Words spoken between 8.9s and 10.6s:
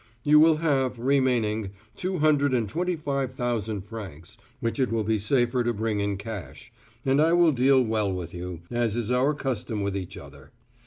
is our custom with each other.